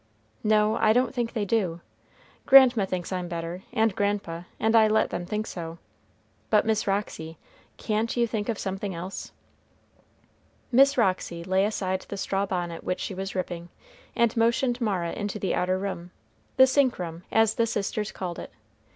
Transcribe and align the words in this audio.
"No, 0.43 0.77
I 0.77 0.93
don't 0.93 1.13
think 1.13 1.33
they 1.33 1.45
do. 1.45 1.79
Grandma 2.47 2.85
thinks 2.87 3.11
I'm 3.11 3.27
better, 3.27 3.61
and 3.71 3.95
grandpa, 3.95 4.45
and 4.59 4.75
I 4.75 4.87
let 4.87 5.11
them 5.11 5.27
think 5.27 5.45
so; 5.45 5.77
but 6.49 6.65
Miss 6.65 6.87
Roxy, 6.87 7.37
can't 7.77 8.17
you 8.17 8.25
think 8.25 8.49
of 8.49 8.57
something 8.57 8.95
else?" 8.95 9.31
Miss 10.71 10.97
Roxy 10.97 11.43
laid 11.43 11.65
aside 11.65 12.01
the 12.09 12.17
straw 12.17 12.47
bonnet 12.47 12.83
which 12.83 12.99
she 12.99 13.13
was 13.13 13.35
ripping, 13.35 13.69
and 14.15 14.35
motioned 14.35 14.81
Mara 14.81 15.11
into 15.11 15.37
the 15.37 15.53
outer 15.53 15.77
room, 15.77 16.09
the 16.57 16.65
sink 16.65 16.97
room, 16.97 17.21
as 17.31 17.53
the 17.53 17.67
sisters 17.67 18.11
called 18.11 18.39
it. 18.39 18.51